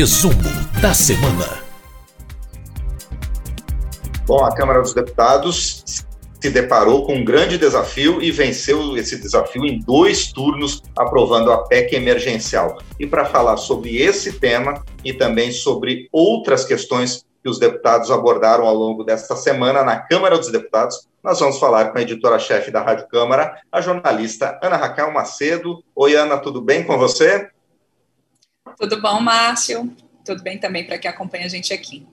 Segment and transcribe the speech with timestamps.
[0.00, 0.32] Resumo
[0.80, 1.62] da semana.
[4.24, 5.84] Bom, a Câmara dos Deputados
[6.40, 11.64] se deparou com um grande desafio e venceu esse desafio em dois turnos, aprovando a
[11.64, 12.78] PEC emergencial.
[12.98, 18.66] E para falar sobre esse tema e também sobre outras questões que os deputados abordaram
[18.66, 22.80] ao longo desta semana na Câmara dos Deputados, nós vamos falar com a editora-chefe da
[22.80, 25.84] Rádio Câmara, a jornalista Ana Raquel Macedo.
[25.94, 27.50] Oi, Ana, tudo bem com você?
[28.80, 29.94] Tudo bom, Márcio?
[30.24, 32.06] Tudo bem também para quem acompanha a gente aqui.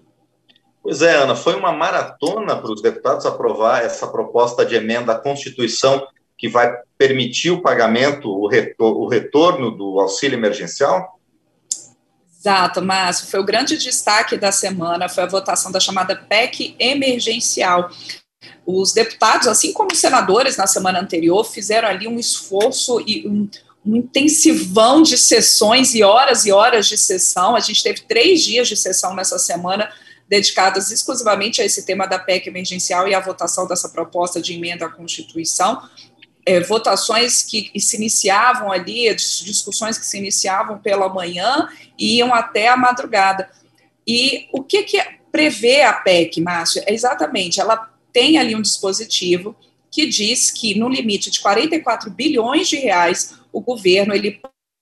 [0.84, 5.18] Pois é, Ana, foi uma maratona para os deputados aprovar essa proposta de emenda à
[5.18, 6.06] Constituição
[6.38, 11.18] que vai permitir o pagamento, o, retor o retorno do auxílio emergencial?
[12.38, 13.28] Exato, Márcio.
[13.28, 17.90] Foi o grande destaque da semana, foi a votação da chamada PEC emergencial.
[18.66, 23.50] Os deputados, assim como os senadores na semana anterior, fizeram ali um esforço e um,
[23.88, 27.56] um intensivão de sessões e horas e horas de sessão.
[27.56, 29.90] A gente teve três dias de sessão nessa semana
[30.28, 34.86] dedicadas exclusivamente a esse tema da PEC emergencial e à votação dessa proposta de emenda
[34.86, 35.82] à Constituição.
[36.46, 42.68] É, votações que se iniciavam ali, discussões que se iniciavam pela manhã e iam até
[42.68, 43.50] a madrugada.
[44.06, 45.02] E o que, que
[45.32, 46.84] prevê a PEC, Márcio?
[46.86, 49.56] É exatamente, ela tem ali um dispositivo
[49.92, 54.40] que diz que no limite de 44 bilhões de reais o governo ele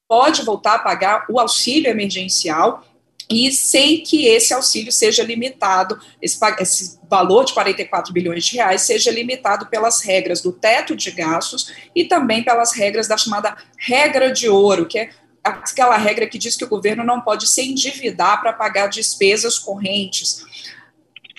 [0.08, 2.84] pode voltar a pagar o auxílio emergencial
[3.30, 8.82] e sem que esse auxílio seja limitado, esse, esse, valor de 44 bilhões de reais
[8.82, 14.32] seja limitado pelas regras do teto de gastos e também pelas regras da chamada regra
[14.32, 15.10] de ouro, que é
[15.44, 20.44] aquela regra que diz que o governo não pode se endividar para pagar despesas correntes.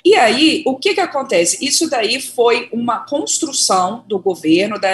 [0.05, 1.65] E aí, o que, que acontece?
[1.65, 4.89] Isso daí foi uma construção do governo, da,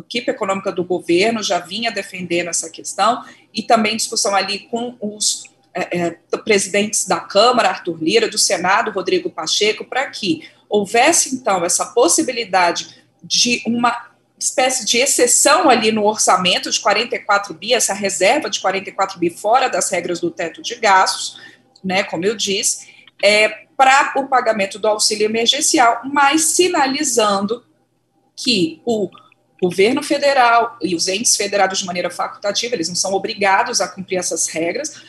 [0.00, 5.44] equipe econômica do governo já vinha defendendo essa questão, e também discussão ali com os
[5.72, 11.64] é, é, presidentes da Câmara, Arthur Lira, do Senado, Rodrigo Pacheco, para que houvesse, então,
[11.64, 18.50] essa possibilidade de uma espécie de exceção ali no orçamento de 44 bi, essa reserva
[18.50, 21.40] de 44 bi fora das regras do teto de gastos,
[21.82, 22.88] né, como eu disse,
[23.22, 27.64] é, para o pagamento do auxílio emergencial, mas sinalizando
[28.36, 29.08] que o
[29.64, 34.18] governo federal e os entes federados de maneira facultativa, eles não são obrigados a cumprir
[34.18, 35.02] essas regras,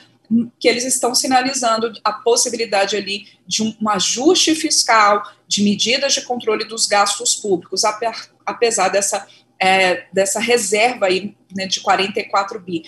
[0.59, 6.21] que eles estão sinalizando a possibilidade ali de um, um ajuste fiscal, de medidas de
[6.21, 7.83] controle dos gastos públicos,
[8.45, 9.27] apesar dessa,
[9.59, 12.83] é, dessa reserva aí, né, de 44 bi.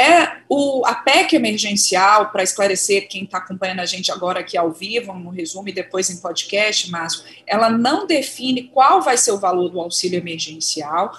[0.00, 4.72] É o, a PEC emergencial, para esclarecer quem está acompanhando a gente agora aqui ao
[4.72, 9.38] vivo, no resumo e depois em podcast, Márcio, ela não define qual vai ser o
[9.38, 11.12] valor do auxílio emergencial,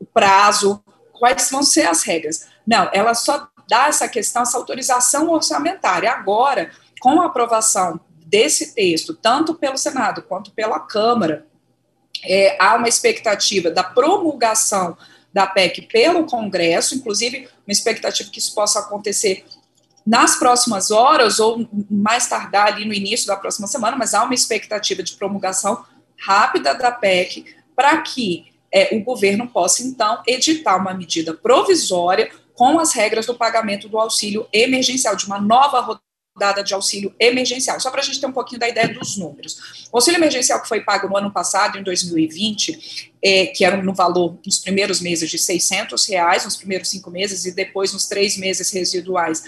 [0.00, 0.82] o prazo,
[1.12, 2.48] quais vão ser as regras.
[2.66, 6.10] Não, ela só dá essa questão, essa autorização orçamentária.
[6.10, 6.70] Agora,
[7.00, 11.46] com a aprovação desse texto, tanto pelo Senado quanto pela Câmara,
[12.24, 14.96] é, há uma expectativa da promulgação
[15.32, 19.44] da PEC pelo Congresso, inclusive uma expectativa que isso possa acontecer
[20.06, 24.34] nas próximas horas ou mais tardar ali no início da próxima semana, mas há uma
[24.34, 25.84] expectativa de promulgação
[26.18, 32.78] rápida da PEC para que é, o governo possa, então, editar uma medida provisória com
[32.78, 36.00] as regras do pagamento do auxílio emergencial, de uma nova
[36.34, 37.78] rodada de auxílio emergencial.
[37.78, 39.86] Só para a gente ter um pouquinho da ideia dos números.
[39.92, 43.94] O auxílio emergencial que foi pago no ano passado, em 2020, é, que era no
[43.94, 48.36] valor nos primeiros meses de 600 reais, nos primeiros cinco meses, e depois nos três
[48.36, 49.44] meses residuais,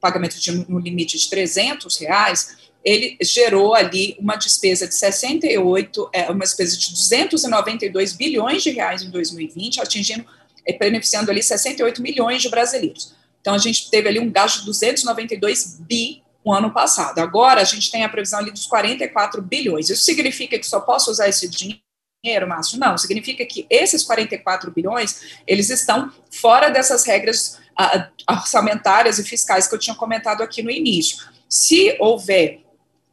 [0.00, 6.30] pagamento de, no limite de 300 reais, ele gerou ali uma despesa de 68, é,
[6.30, 10.24] uma despesa de 292 bilhões de reais em 2020, atingindo,
[10.66, 13.19] é, beneficiando ali 68 milhões de brasileiros.
[13.40, 17.18] Então, a gente teve ali um gasto de 292 bi o ano passado.
[17.18, 19.90] Agora, a gente tem a previsão ali dos 44 bilhões.
[19.90, 22.78] Isso significa que só posso usar esse dinheiro, Márcio?
[22.78, 29.68] Não, significa que esses 44 bilhões, eles estão fora dessas regras uh, orçamentárias e fiscais
[29.68, 31.18] que eu tinha comentado aqui no início.
[31.48, 32.59] Se houver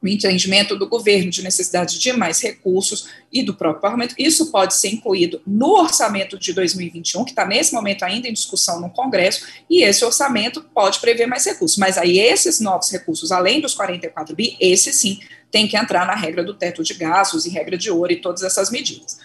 [0.01, 4.15] o entendimento do governo de necessidade de mais recursos e do próprio parlamento.
[4.17, 8.79] Isso pode ser incluído no orçamento de 2021, que está nesse momento ainda em discussão
[8.79, 11.77] no Congresso, e esse orçamento pode prever mais recursos.
[11.77, 16.15] Mas aí esses novos recursos, além dos 44 bi, esse sim tem que entrar na
[16.15, 19.19] regra do teto de gastos e regra de ouro e todas essas medidas.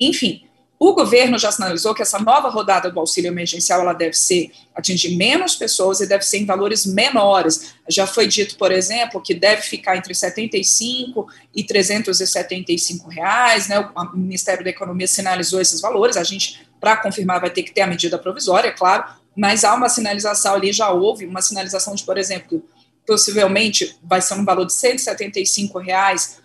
[0.00, 0.42] Enfim,
[0.78, 5.16] o governo já sinalizou que essa nova rodada do auxílio emergencial ela deve ser atingir
[5.16, 7.74] menos pessoas e deve ser em valores menores.
[7.88, 13.68] Já foi dito, por exemplo, que deve ficar entre 75 e 375 reais.
[13.68, 13.78] Né?
[13.78, 16.16] O Ministério da Economia sinalizou esses valores.
[16.16, 19.04] A gente, para confirmar, vai ter que ter a medida provisória, claro.
[19.34, 22.62] mas há uma sinalização ali, já houve uma sinalização de, por exemplo,
[23.06, 26.38] possivelmente vai ser um valor de 175 reais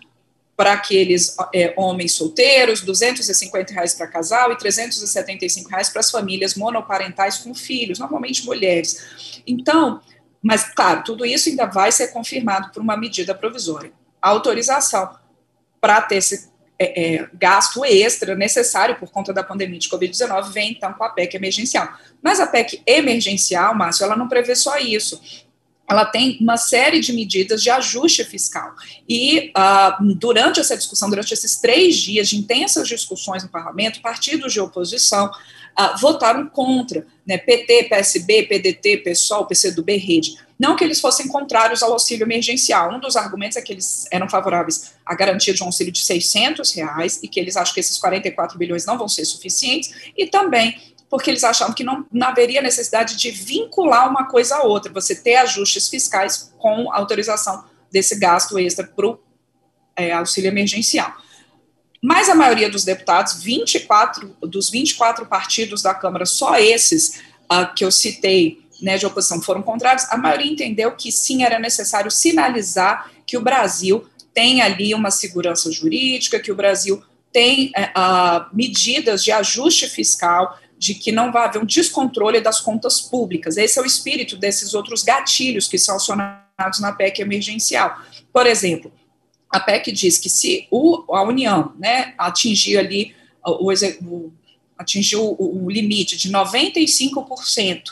[0.62, 6.54] para aqueles é, homens solteiros, 250 reais para casal e 375 reais para as famílias
[6.54, 9.42] monoparentais com filhos, normalmente mulheres.
[9.44, 10.00] Então,
[10.40, 13.90] mas claro, tudo isso ainda vai ser confirmado por uma medida provisória.
[14.22, 15.16] A autorização
[15.80, 16.48] para ter esse
[16.78, 21.08] é, é, gasto extra necessário por conta da pandemia de Covid-19 vem então com a
[21.08, 21.88] PEC emergencial.
[22.22, 25.20] Mas a PEC emergencial, Márcio, ela não prevê só isso
[25.92, 28.74] ela tem uma série de medidas de ajuste fiscal.
[29.08, 34.52] E uh, durante essa discussão, durante esses três dias de intensas discussões no parlamento, partidos
[34.52, 40.38] de oposição uh, votaram contra, né, PT, PSB, PDT, PSOL, PCdoB, Rede.
[40.58, 42.94] Não que eles fossem contrários ao auxílio emergencial.
[42.94, 46.72] Um dos argumentos é que eles eram favoráveis à garantia de um auxílio de 600
[46.72, 50.80] reais e que eles acham que esses 44 bilhões não vão ser suficientes, e também
[51.12, 55.14] porque eles achavam que não, não haveria necessidade de vincular uma coisa a outra, você
[55.14, 59.18] ter ajustes fiscais com autorização desse gasto extra para o
[59.94, 61.14] é, auxílio emergencial.
[62.02, 67.20] Mas a maioria dos deputados, 24 dos 24 partidos da Câmara, só esses
[67.52, 71.58] uh, que eu citei né, de oposição foram contrários, a maioria entendeu que sim era
[71.58, 78.46] necessário sinalizar que o Brasil tem ali uma segurança jurídica, que o Brasil tem uh,
[78.50, 83.56] medidas de ajuste fiscal, de que não vai haver um descontrole das contas públicas.
[83.56, 88.00] Esse é o espírito desses outros gatilhos que são acionados na PEC emergencial.
[88.32, 88.92] Por exemplo,
[89.48, 93.14] a PEC diz que se o, a União né, atingir ali
[93.46, 94.32] o, o
[94.76, 97.82] atingiu o, o limite de 95%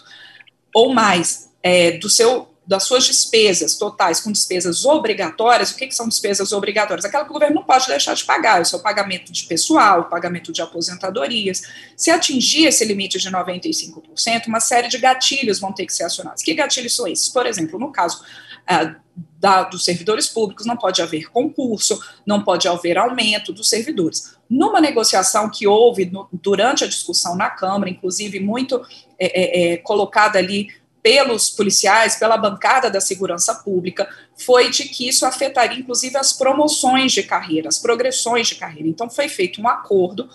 [0.74, 5.94] ou mais é, do seu das suas despesas totais com despesas obrigatórias, o que, que,
[5.94, 7.04] são despesas obrigatórias?
[7.04, 10.04] Aquela que o governo não pode deixar de pagar, é o pagamento de pessoal, o
[10.04, 11.62] pagamento de aposentadorias.
[11.96, 16.44] Se atingir esse limite de 95%, uma série de gatilhos vão ter que ser acionados.
[16.44, 17.28] Que gatilhos são esses?
[17.28, 18.22] Por exemplo, no caso
[18.64, 24.36] ah, da, dos servidores públicos, não pode haver concurso, não pode haver aumento dos servidores.
[24.48, 28.80] Numa negociação que houve no, durante a discussão na Câmara, inclusive muito
[29.18, 30.68] é, é, é colocada ali
[31.02, 37.12] pelos policiais, pela bancada da segurança pública, foi de que isso afetaria, inclusive, as promoções
[37.12, 38.88] de carreira, as progressões de carreira.
[38.88, 40.28] Então, foi feito um acordo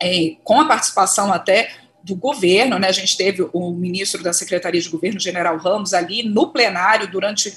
[0.00, 1.70] é, com a participação até
[2.06, 2.88] do governo, né?
[2.88, 7.52] A gente teve o ministro da Secretaria de Governo, General Ramos, ali no plenário durante,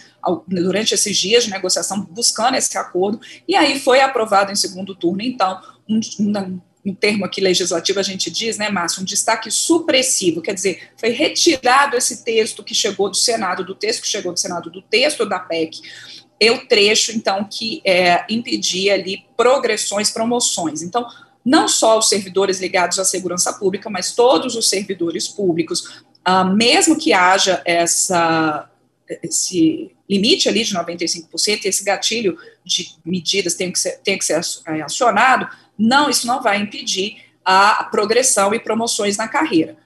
[0.47, 5.21] durante esses dias de negociação, buscando esse acordo, e aí foi aprovado em segundo turno,
[5.21, 6.59] então, um, um
[6.89, 11.09] um termo aqui legislativo a gente diz, né, Márcio, um destaque supressivo, quer dizer, foi
[11.09, 15.25] retirado esse texto que chegou do Senado, do texto que chegou do Senado, do texto
[15.25, 15.81] da PEC,
[16.39, 20.81] é o trecho, então, que é, impedia ali progressões, promoções.
[20.81, 21.05] Então,
[21.43, 26.97] não só os servidores ligados à segurança pública, mas todos os servidores públicos, ah, mesmo
[26.97, 28.69] que haja essa,
[29.23, 34.41] esse limite ali de 95%, esse gatilho de medidas tem que ser, tem que ser
[34.83, 35.49] acionado,
[35.79, 39.77] não, isso não vai impedir a progressão e promoções na carreira.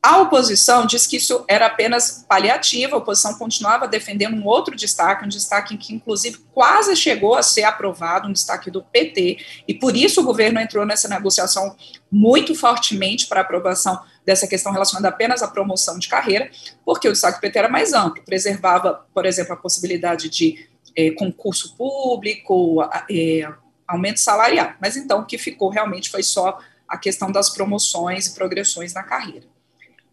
[0.00, 5.24] A oposição diz que isso era apenas paliativo, a oposição continuava defendendo um outro destaque,
[5.24, 9.96] um destaque que, inclusive, quase chegou a ser aprovado, um destaque do PT, e por
[9.96, 11.76] isso o governo entrou nessa negociação
[12.10, 16.48] muito fortemente para aprovação dessa questão relacionada apenas à promoção de carreira,
[16.84, 21.10] porque o destaque do PT era mais amplo, preservava, por exemplo, a possibilidade de é,
[21.10, 23.48] concurso público, é,
[23.88, 24.74] aumento salarial.
[24.80, 29.02] Mas então o que ficou realmente foi só a questão das promoções e progressões na
[29.02, 29.46] carreira.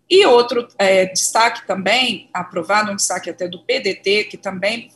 [0.09, 4.91] E outro é, destaque também, aprovado, um destaque até do PDT, que também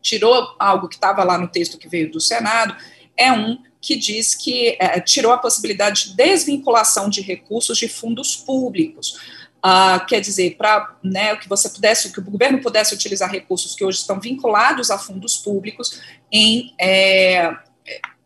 [0.00, 2.76] tirou algo que estava lá no texto que veio do Senado,
[3.16, 8.34] é um que diz que é, tirou a possibilidade de desvinculação de recursos de fundos
[8.36, 9.18] públicos.
[9.62, 13.84] Ah, quer dizer, para né, que você pudesse, que o governo pudesse utilizar recursos que
[13.84, 17.56] hoje estão vinculados a fundos públicos em é,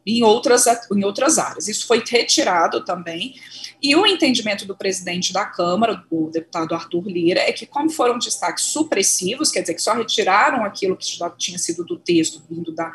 [0.06, 1.68] em outras, em outras áreas.
[1.68, 3.34] Isso foi retirado também.
[3.80, 8.18] E o entendimento do presidente da Câmara, o deputado Arthur Lira, é que, como foram
[8.18, 12.72] destaques supressivos, quer dizer, que só retiraram aquilo que já tinha sido do texto, vindo
[12.72, 12.92] da,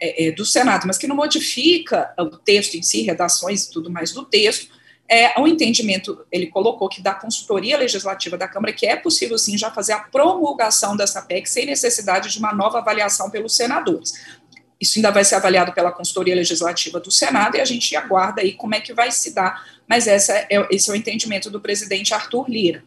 [0.00, 3.90] é, é, do Senado, mas que não modifica o texto em si, redações e tudo
[3.90, 4.68] mais do texto,
[5.08, 9.58] é, o entendimento, ele colocou que da consultoria legislativa da Câmara, que é possível sim
[9.58, 14.14] já fazer a promulgação dessa PEC sem necessidade de uma nova avaliação pelos senadores.
[14.82, 18.52] Isso ainda vai ser avaliado pela consultoria legislativa do Senado e a gente aguarda aí
[18.52, 22.12] como é que vai se dar, mas essa é, esse é o entendimento do presidente
[22.12, 22.82] Arthur Lira.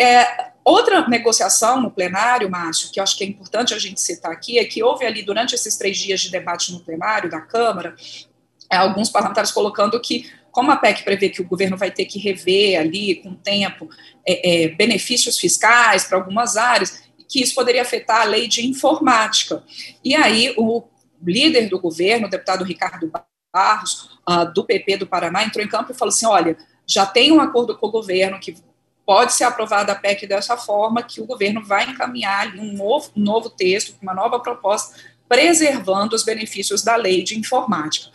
[0.00, 4.30] É, outra negociação no plenário, Márcio, que eu acho que é importante a gente citar
[4.30, 7.96] aqui, é que houve ali, durante esses três dias de debate no plenário da Câmara,
[8.70, 12.20] é, alguns parlamentares colocando que como a PEC prevê que o governo vai ter que
[12.20, 13.90] rever ali, com o tempo,
[14.24, 19.64] é, é, benefícios fiscais para algumas áreas, que isso poderia afetar a lei de informática.
[20.04, 20.84] E aí, o
[21.24, 23.10] líder do governo, o deputado Ricardo
[23.52, 27.32] Barros, uh, do PP do Paraná, entrou em campo e falou assim: olha, já tem
[27.32, 28.56] um acordo com o governo que
[29.06, 33.20] pode ser aprovada a PEC dessa forma, que o governo vai encaminhar um novo, um
[33.20, 34.96] novo texto, uma nova proposta,
[35.28, 38.10] preservando os benefícios da lei de informática.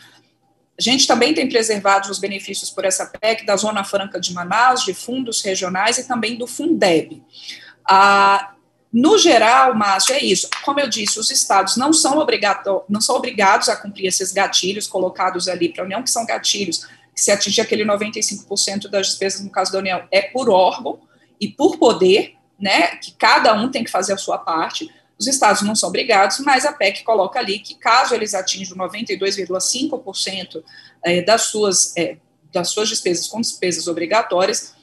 [0.78, 4.84] A gente também tem preservado os benefícios por essa PEC da Zona Franca de Manaus,
[4.84, 7.22] de fundos regionais e também do Fundeb.
[7.84, 8.54] Ah,
[8.92, 10.48] no geral, Márcio, é isso.
[10.64, 12.26] Como eu disse, os estados não são,
[12.88, 16.86] não são obrigados a cumprir esses gatilhos colocados ali para a União, que são gatilhos
[17.14, 20.98] que se atingir aquele 95% das despesas, no caso da União, é por órgão
[21.40, 24.90] e por poder, né, que cada um tem que fazer a sua parte.
[25.16, 30.64] Os estados não são obrigados, mas a PEC coloca ali que, caso eles atinjam 92,5%
[31.04, 32.16] eh, das suas, é,
[32.52, 34.74] das suas despesas com despesas obrigatórias,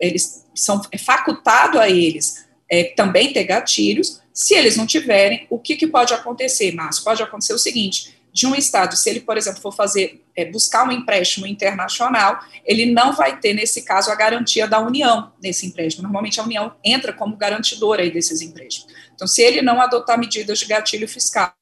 [0.00, 4.20] eles são é facultado a eles é, também ter gatilhos.
[4.32, 7.04] Se eles não tiverem, o que, que pode acontecer, Márcio?
[7.04, 10.86] Pode acontecer o seguinte: de um Estado, se ele, por exemplo, for fazer, é, buscar
[10.86, 16.04] um empréstimo internacional, ele não vai ter, nesse caso, a garantia da União nesse empréstimo.
[16.04, 18.92] Normalmente a União entra como garantidora aí desses empréstimos.
[19.14, 21.52] Então, se ele não adotar medidas de gatilho fiscal,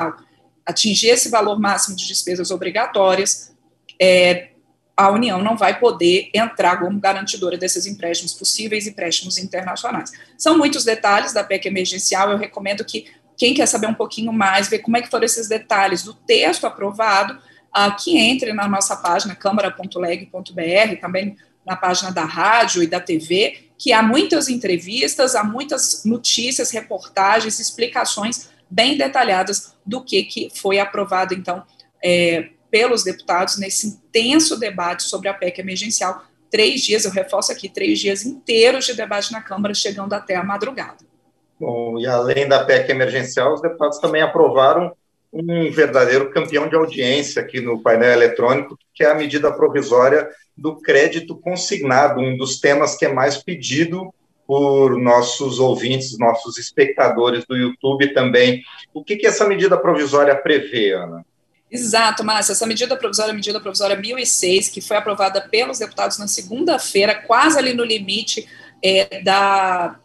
[0.67, 3.55] atingir esse valor máximo de despesas obrigatórias,
[4.01, 4.51] é,
[4.97, 10.11] a União não vai poder entrar como garantidora desses empréstimos possíveis empréstimos internacionais.
[10.39, 14.69] São muitos detalhes da PEC emergencial, eu recomendo que quem quer saber um pouquinho mais,
[14.69, 18.97] ver como é que foram esses detalhes do texto aprovado, uh, que entre na nossa
[18.97, 21.37] página câmara.leg.br, também
[21.67, 27.61] na página da rádio e da TV, que há muitas entrevistas, há muitas notícias, reportagens,
[27.61, 31.63] explicações bem detalhadas do que, que foi aprovado, então,
[32.03, 36.23] é, pelos deputados nesse intenso debate sobre a PEC emergencial.
[36.51, 40.45] Três dias, eu reforço aqui, três dias inteiros de debate na Câmara, chegando até a
[40.45, 40.99] madrugada.
[41.59, 44.93] Bom, e além da PEC emergencial, os deputados também aprovaram
[45.33, 50.77] um verdadeiro campeão de audiência aqui no painel eletrônico, que é a medida provisória do
[50.77, 54.13] crédito consignado, um dos temas que é mais pedido
[54.47, 58.63] por nossos ouvintes, nossos espectadores do YouTube também.
[58.93, 61.25] O que, que essa medida provisória prevê, Ana?
[61.71, 62.53] Exato, Márcia.
[62.53, 67.75] Essa medida provisória, medida provisória 1006, que foi aprovada pelos deputados na segunda-feira, quase ali
[67.75, 68.49] no limite
[68.83, 69.97] é, da,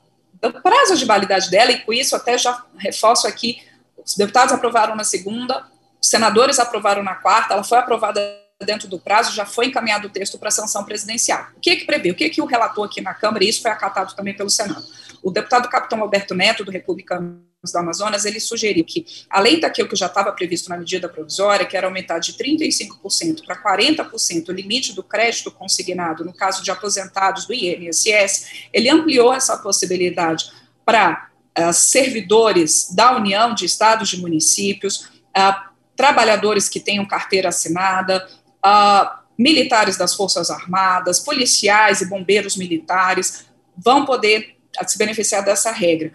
[0.41, 3.61] do prazo de validade dela, e com isso até já reforço aqui,
[4.03, 5.65] os deputados aprovaram na segunda,
[6.01, 8.19] os senadores aprovaram na quarta, ela foi aprovada
[8.65, 11.47] dentro do prazo, já foi encaminhado o texto para sanção presidencial.
[11.55, 12.11] O que que prevê?
[12.11, 14.83] O que que o relator aqui na Câmara, e isso foi acatado também pelo Senado.
[15.21, 19.95] O deputado capitão Alberto Neto, do Republicanos do Amazonas, ele sugeriu que, além daquilo que
[19.95, 24.93] já estava previsto na medida provisória, que era aumentar de 35% para 40% o limite
[24.93, 30.51] do crédito consignado no caso de aposentados do INSS, ele ampliou essa possibilidade
[30.83, 38.27] para uh, servidores da União de Estados e Municípios, uh, trabalhadores que tenham carteira assinada,
[38.65, 43.45] uh, militares das Forças Armadas, policiais e bombeiros militares
[43.77, 44.55] vão poder
[44.87, 46.11] se beneficiar dessa regra.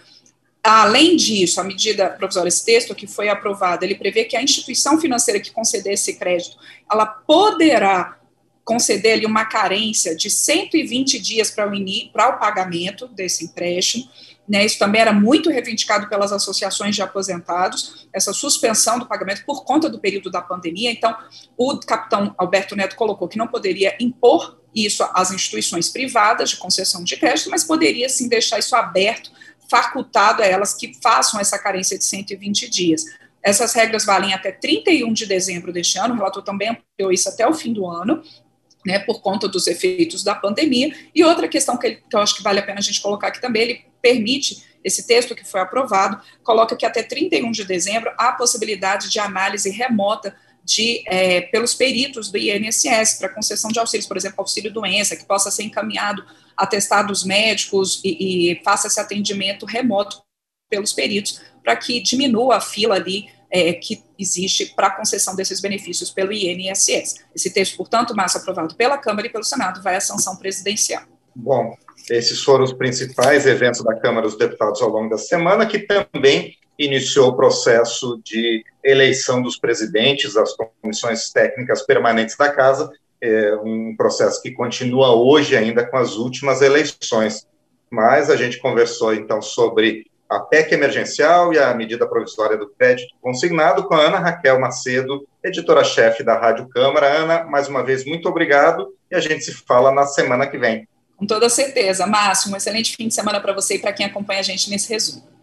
[0.68, 5.00] Além disso, a medida provisória, esse texto que foi aprovado, ele prevê que a instituição
[5.00, 6.56] financeira que conceder esse crédito,
[6.90, 8.18] ela poderá
[8.64, 14.11] conceder ali uma carência de 120 dias para o, para o pagamento desse empréstimo,
[14.49, 19.64] né, isso também era muito reivindicado pelas associações de aposentados, essa suspensão do pagamento por
[19.64, 20.90] conta do período da pandemia.
[20.90, 21.16] Então,
[21.56, 27.02] o capitão Alberto Neto colocou que não poderia impor isso às instituições privadas de concessão
[27.02, 29.30] de crédito, mas poderia sim deixar isso aberto,
[29.68, 33.04] facultado a elas que façam essa carência de 120 dias.
[33.42, 37.46] Essas regras valem até 31 de dezembro deste ano, o relator também ampliou isso até
[37.46, 38.23] o fim do ano,
[38.85, 40.94] né, por conta dos efeitos da pandemia.
[41.14, 43.40] E outra questão que, que eu acho que vale a pena a gente colocar aqui
[43.40, 48.32] também, ele permite, esse texto que foi aprovado, coloca que até 31 de dezembro há
[48.32, 50.35] possibilidade de análise remota
[50.66, 55.25] de, é, pelos peritos do INSS para concessão de auxílios, por exemplo, auxílio doença, que
[55.25, 56.25] possa ser encaminhado
[56.56, 60.20] a testados médicos e, e faça esse atendimento remoto
[60.68, 66.11] pelos peritos, para que diminua a fila ali é, que existe para concessão desses benefícios
[66.11, 67.25] pelo INSS.
[67.32, 71.04] Esse texto, portanto, massa aprovado pela Câmara e pelo Senado, vai à sanção presidencial.
[71.32, 71.76] Bom,
[72.11, 76.56] esses foram os principais eventos da Câmara dos Deputados ao longo da semana, que também
[76.78, 82.90] iniciou o processo de eleição dos presidentes das comissões técnicas permanentes da Casa,
[83.21, 87.47] é um processo que continua hoje ainda com as últimas eleições.
[87.90, 93.14] Mas a gente conversou então sobre a PEC emergencial e a medida provisória do crédito
[93.21, 97.06] consignado com a Ana Raquel Macedo, editora-chefe da Rádio Câmara.
[97.06, 100.87] Ana, mais uma vez, muito obrigado e a gente se fala na semana que vem.
[101.16, 102.06] Com toda certeza.
[102.06, 104.92] Márcio, um excelente fim de semana para você e para quem acompanha a gente nesse
[104.92, 105.36] resumo.